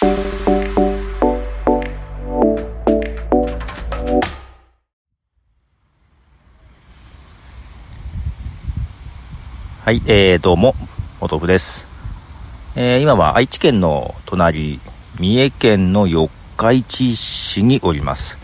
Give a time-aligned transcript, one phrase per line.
[0.00, 0.06] は
[9.90, 10.76] い、えー、どうも、
[11.20, 11.84] お豆腐です。
[12.76, 14.78] えー、今は愛知県の隣、
[15.18, 18.38] 三重県の四日市市におります。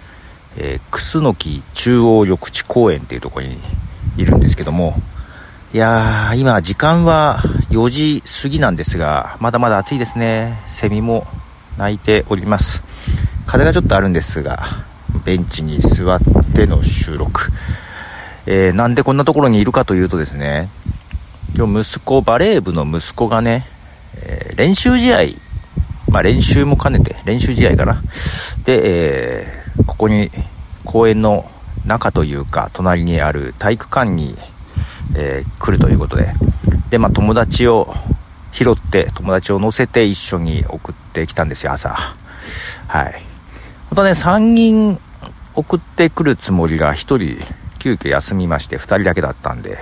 [0.57, 3.59] えー、楠木中央緑地公園っていうところに
[4.17, 4.95] いるんですけども、
[5.73, 7.39] いやー、今時間は
[7.71, 10.59] 4時過ぎなんですが、まだまだ暑いですね。
[10.71, 11.25] セミも
[11.79, 12.83] 鳴いております。
[13.47, 14.65] 風がちょっとあるんですが、
[15.25, 16.21] ベンチに座っ
[16.55, 17.51] ての収録。
[18.47, 20.69] えー、なんでこんなところにいるかというとですね、
[21.57, 23.67] 今日息子、バレー部の息子がね、
[24.23, 25.19] えー、練習試合、
[26.11, 28.03] まあ練習も兼ねて、練習試合かな。
[28.65, 30.31] で、えー、ここに
[30.85, 31.51] 公園の
[31.87, 34.37] 中というか、隣にある体育館に、
[35.17, 36.35] え、来るということで、
[36.91, 37.95] で、まあ友達を
[38.55, 41.97] 拾って、友達を乗せて一緒に送ってきたんですよ、朝。
[42.87, 43.21] はい。
[43.91, 45.01] またね、3人
[45.55, 47.45] 送ってくるつもりが1人、
[47.81, 49.79] 急遽休みまして、2人だけだったんで、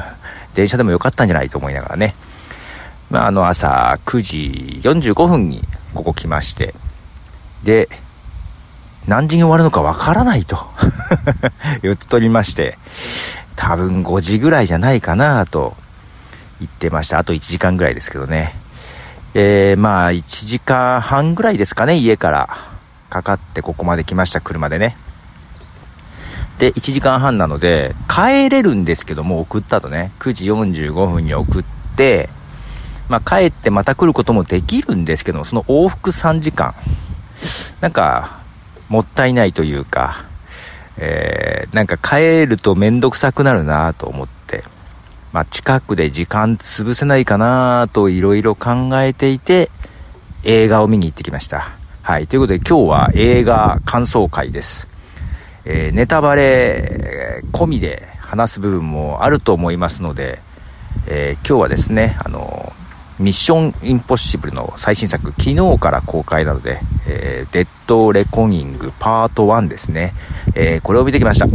[0.56, 2.14] 電車でもよかったんじゃないと思いながらね。
[3.10, 5.62] まあ、あの朝9時45分に
[5.94, 6.74] ここ来まして、
[7.64, 7.90] で、
[9.06, 10.58] 何時に終わるのかわからないと
[11.82, 12.78] 言っておりまして、
[13.56, 15.76] 多分5時ぐらいじゃないかなと
[16.60, 17.18] 言ってました。
[17.18, 18.54] あと1時間ぐらいですけどね。
[19.34, 22.48] えー、まあ1時間半ぐらいですかね、家から
[23.10, 24.96] かかってここまで来ました、車でね。
[26.58, 31.64] で、1時間半なので、帰れるんですけども、送ったとね、9時45分に送っ
[31.96, 32.30] て、
[33.08, 36.74] まあ、帰ってまた来ることもできるんですけども、その往復3時間、
[37.80, 38.40] なんか、
[38.88, 40.24] もったいないというか、
[40.96, 44.35] えー、なんか帰るとめんどくさくなるなと思って、
[45.36, 49.70] まあ、近くで時間潰せないかなといろいろ考えていて、
[50.44, 51.72] 映画を見に行ってきました。
[52.00, 52.26] はい。
[52.26, 54.88] ということで今日は映画感想会です。
[55.66, 60.38] えー、ネタバレ込みで話す部分もあると思いますので、
[61.06, 62.72] えー、今日はですね、あの
[63.18, 70.14] ミッションインポッシブルの最新作、昨日から公開なので、えー、デッドレコニングパート1ですね、
[70.54, 71.46] え、これを見てきました。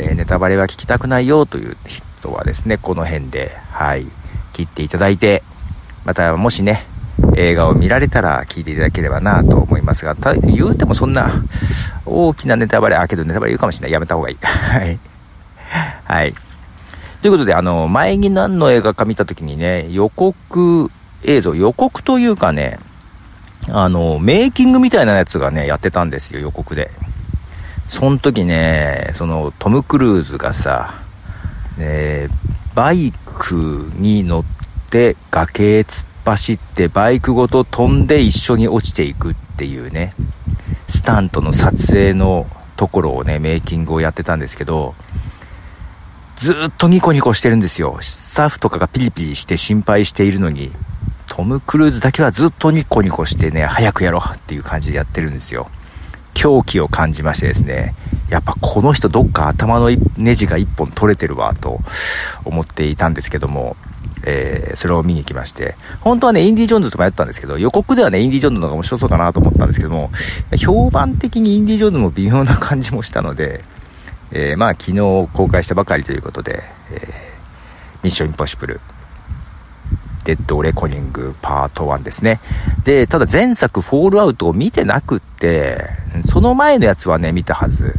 [0.00, 1.76] え、ネタバレは聞きたくないよという
[2.20, 4.06] 人はですね、この辺で、はい、
[4.52, 5.42] 切っていただいて、
[6.04, 6.86] またもしね、
[7.36, 11.42] 映画を見られたら聞いていただければなと思いますが、た言うてもそんな
[12.06, 13.92] 大きなネタバレ、あ、けどネタバレ言うかもしれない。
[13.92, 14.36] やめた方がいい。
[14.36, 14.98] はい。
[16.04, 16.34] はい。
[17.22, 20.90] ということで、あの、前に何の映画か見たときにね、予告
[21.24, 22.78] 映像、予告というかね、
[23.68, 26.90] あの、メイキングみたいなやつがね、やってたんですよ、予告で。
[27.88, 30.99] その時ね、その、トム・クルーズがさ、
[31.80, 32.28] ね、
[32.74, 34.44] バイクに乗っ
[34.90, 40.14] て崖へ突っ走ってバイクごと飛んで一緒に落ちていくっていうね、
[40.88, 42.46] スタントの撮影の
[42.76, 44.94] ところをね、メイキングをやってたんですけど、
[46.36, 47.98] ずっとニコニコしてるんですよ。
[48.00, 50.72] スタッフとかがピリピリして心配しているのに、
[51.26, 55.70] トム・クルーズだけはずっとニコニコしてね、早くやろうっていう感じでやってるんですよ。
[56.34, 57.94] 狂気を感じましてですね、
[58.30, 61.80] やっぱこの人どっか頭のネジが一本取れてるわと
[62.44, 63.76] 思っていたんですけども、
[64.24, 70.10] えー、それを見に行きまして、本当はね、インディ・ジョーンズともやったんですけど、予告ではね、インディ・ジョーンズの方が面白そうかなと思ったんですけども、
[70.56, 73.62] 評判的にインディ・ジョーンズも微妙な感じもしたので、
[74.32, 77.02] えー、まあ、昨日公開したばかりということで、えー、
[78.04, 78.80] ミッション・インポッシブル、
[80.24, 82.40] デッド・レコニングパート1ですね。
[82.84, 85.84] で、ただ前作フォールアウトを見てなくって、
[86.24, 87.94] その前のやつはね、見たはず。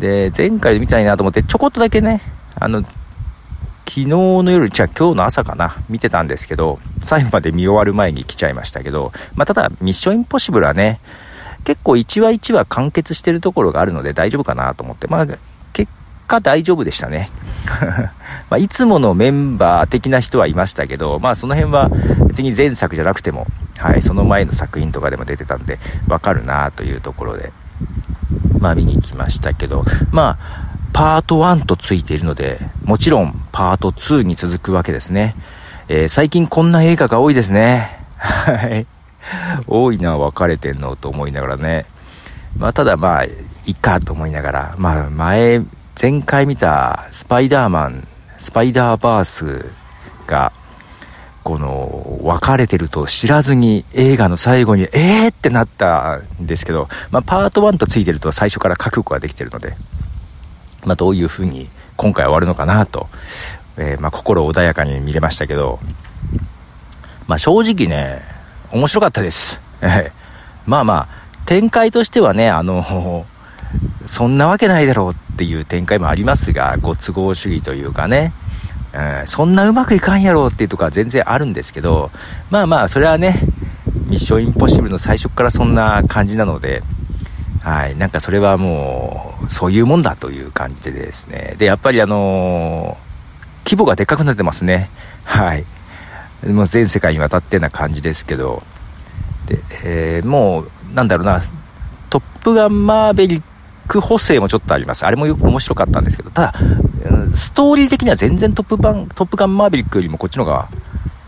[0.00, 2.22] で、前回で見たいなと思って、ちょこっとだけね、
[2.54, 11.00] あの、昨日の夜、じゃあ今日の朝かな、見てたんですけど、最後まで見終わる前に来ちゃいましたけど、まあ、ただ、ミッションインポッシブルはね、
[11.64, 15.26] 結構1話1話完結してるところがあるので大丈夫かなと思って、まあ、
[15.72, 15.90] 結
[16.26, 17.30] 果大丈夫でしたね。
[18.48, 21.90] まあ、いつものメンバー的な人はいましたけど、まあ、その辺は
[22.26, 25.78] 別に前作じゃなくても、はい、その前の作品とかでも出てたんで、
[26.08, 27.52] わかるなというところで、
[28.58, 35.34] まあ、見に行きましたけど、まあ、パート1とついているので、もちろんパート2に続くわけですね。
[35.88, 37.98] えー、最近こんな映画が多いですね。
[38.18, 38.86] はい。
[39.66, 41.86] 多いのは分かれてんのと思いながらね。
[42.58, 43.30] まあ、ただまあ、い
[43.72, 45.62] っかと思いながら、まあ、前、
[46.00, 48.06] 前回見たスパイダーマン、
[48.38, 49.66] スパイダーバース
[50.26, 50.52] が、
[51.48, 59.74] この、分かれてると知らずに映画の最後に、えーってなったんですけど、まあ、パート1とついてると最初から覚悟ができてるので、
[60.84, 63.08] まあ、どういうふうに今回終わるのかなと、
[63.78, 65.80] えー、まあ、心穏やかに見れましたけど、
[67.26, 68.20] まあ、正直ね、
[68.70, 69.58] 面白かったです。
[70.66, 71.08] まあまあ、
[71.46, 73.24] 展開としてはね、あの、
[74.04, 78.34] そんなわけないだろうっていう展開もありますが、ご都合主義というかね、
[78.94, 82.10] うん、そんなうまくいかんやろっていうとこは全然あるんですけど、
[82.50, 83.40] まあまあ、それはね、
[84.06, 86.82] ミッションインポッシブルの最初からそんな感じなので、
[87.60, 91.54] はい、なんかそれはもう、そういうもんだという感じでですね。
[91.58, 94.88] で、やっぱりあのー、規模がでかくなってますね。
[95.24, 95.64] はい。
[96.46, 98.62] もう全世界にわたってな感じですけど、
[99.46, 101.42] で、えー、もう、なんだろうな、
[102.08, 103.42] トップガンマーベリッ
[103.88, 105.04] ク補正もちょっとあります。
[105.04, 106.54] あれもよく面白かったんですけど、ただ、
[107.34, 110.68] ストーリー的には全然トップバン、トップガンマーベリックよりもこっちの方が、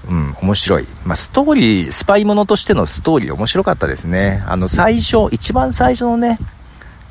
[0.09, 0.87] うん、面白い。
[1.05, 4.43] まあ、ストーリー、スパイものとしてのストーリー面白かったですね。
[4.47, 6.39] あの、最初、一番最初のね、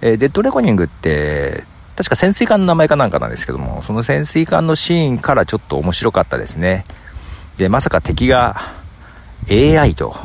[0.02, 1.64] えー、デッドレコニングって、
[1.96, 6.86] 確か潜水艦の名前かなんかなんですけども、その潜水艦のシーンからちょっと面白かったですね。
[7.58, 8.74] で、まさか敵が
[9.50, 10.16] AI と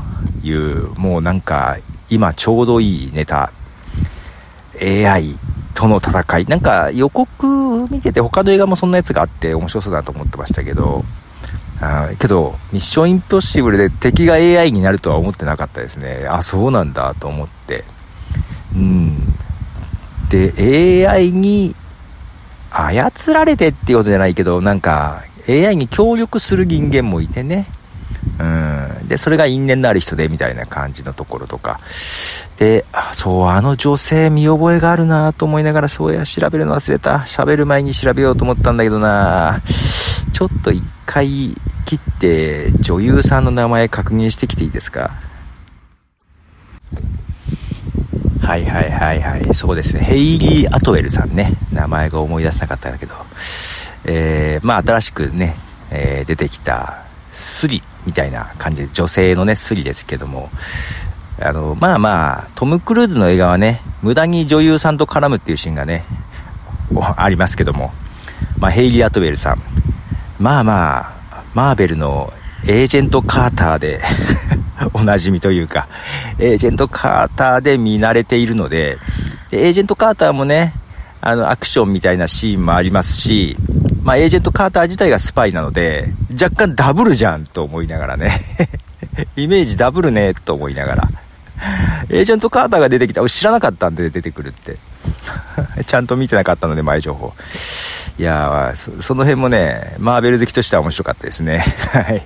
[0.42, 1.78] いう、もうなんか、
[2.10, 3.52] 今ちょうどいいネタ。
[4.80, 5.36] AI
[5.74, 6.44] との戦い。
[6.46, 11.04] なんか予告見てて他の映画もそんなやつがあって面白そうだと思ってましたけど、
[11.80, 16.26] あけど、ミッションインポッシブルで敵が AI になるとは思ってなかったですね。
[16.28, 17.84] あ、そうなんだと思って。
[18.74, 19.34] うん。
[20.30, 21.74] で、AI に
[22.70, 27.66] 操られてっていうことじゃないけど、なんか、AI に協力する人間もいてね。
[28.38, 31.78] うんで、それが因縁のある人で、みたいな感じのところとか。
[32.56, 37.18] で、そう、あの女性見覚えがあるなと思いながら、そうや、調べるの忘れた。
[37.18, 39.60] 喋る前に調べようと思ったんだけどな
[40.32, 41.54] ちょっと一回
[41.84, 45.12] 切って女優さんの名前確認してきていいですか？
[48.40, 49.54] はいはいはいはい。
[49.54, 50.00] そうですね。
[50.00, 51.54] ヘイリー・アトウェルさんね。
[51.72, 53.14] 名前が思い出せなかったんだけど。
[54.06, 55.56] えー、まあ新しくね、
[55.90, 60.50] えー、出てきたスリみたいな感じで、女性のね、スリですけども。
[61.40, 66.04] あの、まあまあ、トム・クルーズの映画はね、無駄に女優さんと絡むっていうシーンがね、
[67.16, 67.92] ありますけども。
[68.58, 69.62] まあ、ヘイリー・アトウェルさん。
[70.38, 72.32] まあまあ、マーベルの
[72.66, 74.00] エージェント・カーターで
[74.94, 75.86] おなじみというか、
[76.38, 78.98] エージェント・カーターで見慣れているので、
[79.50, 80.74] でエージェント・カーターもね、
[81.20, 83.56] あの、アクションみたいなシーンもありますし、
[84.04, 86.08] まあ、エージェント・カーター自体がスパイなので、
[86.40, 88.38] 若干ダブルじゃんと思いながらね
[89.34, 91.08] イメージダブルねと思いながら。
[92.10, 93.22] エージェント・カーターが出てきた。
[93.22, 94.76] 俺知らなかったんで出てくるって。
[95.86, 97.32] ちゃんと見てなかったので、前情報。
[98.18, 101.64] いやそ、その辺もね、マーベル好きとしては面白かったですね。
[101.92, 102.22] はい。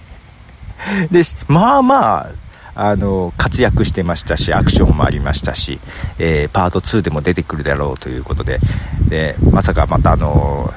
[1.10, 2.28] で、まあまあ、
[2.74, 5.80] あの、活躍してましたし、アクションもありましたし、
[6.18, 8.60] えー、パート2でも出てくるだろうということで、
[9.08, 10.72] で、まさかまたあの、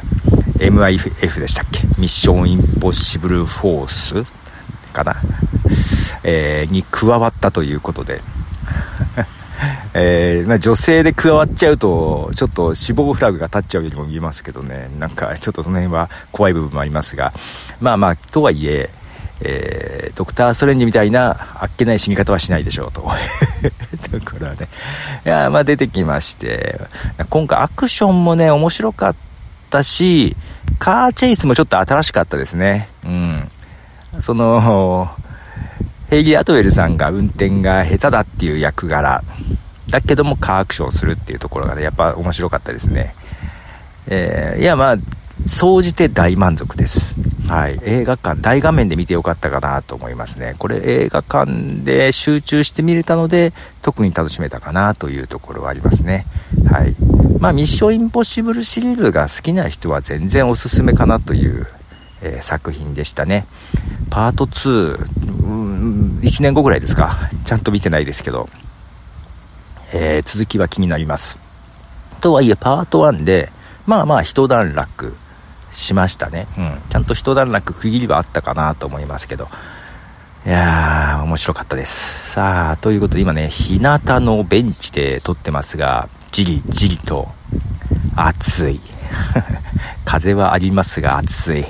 [0.61, 1.83] MIF でしたっけ？
[1.97, 5.15] ミッションインポッシブルフォースかな？
[6.23, 8.21] えー、に加わったということで、
[9.93, 17.33] えー、まあ、女性で加わっちゃうと、ちょっと死亡フラグが立っちゃうようにも見えますけどね、なんかちょっとその辺は怖い部分もありますが、
[17.79, 18.89] まあまあ、とはいえ、
[19.41, 23.01] えー、ドクター・ストレンジみたいなあっけない死に方はしないでしょうと。
[24.11, 24.67] だからね、
[25.25, 26.79] いや、まあ出てきまして、
[27.31, 29.30] 今回アクションもね、面白かった
[29.71, 30.35] ったし、
[30.77, 32.89] カーチェイスもちょっと新しかったですね。
[33.05, 33.49] うん。
[34.19, 35.09] その、
[36.09, 39.23] ヘイリー・アトウェルさんが運転が下手だっていう役柄
[39.89, 43.15] だけどもカーアクションするっていうところがね、やっぱ面白かったですね。
[44.07, 44.97] えー、いや、まあ、
[45.47, 47.15] 総じて大満足です。
[47.47, 47.79] はい。
[47.83, 50.55] 映画館、大画面で見てよかったかなと思いますね。
[50.59, 51.49] これ映画館
[51.83, 56.25] で集中して見れたので、特に楽しめたかなというところはありますね。
[56.71, 56.95] はい。
[57.37, 61.67] まあ、ミッションインポッシブルシリーズが好きな人は全然おすすめかなという、
[62.21, 63.45] えー、作品でしたね。
[64.09, 67.29] パート2、うん、1年後ぐらいですか。
[67.45, 68.47] ちゃんと見てないですけど、
[69.93, 71.37] えー、続きは気になります。
[72.21, 73.51] とはいえ、パート1で、
[73.85, 75.13] まあまあ一段落
[75.73, 76.47] しましたね。
[76.57, 76.79] うん。
[76.89, 79.49] ちゃんと一段落区切りはあったかなと思いますけど。
[80.45, 82.31] いやー、面白かったです。
[82.31, 87.27] さあ、ということで今ね、日向のベンチで撮ってますが、じりじりと
[88.15, 88.79] 暑い。
[90.05, 91.65] 風はありますが暑い。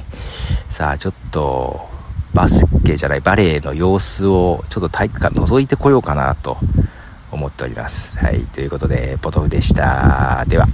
[0.69, 1.89] さあ、ちょっと、
[2.33, 6.57] バスケじゃない、バレエの様子をちょっと体育館覗いてこようかなと
[7.31, 8.17] 思っております。
[8.17, 10.45] はい、ということで、ポトフでした。
[10.47, 10.67] では。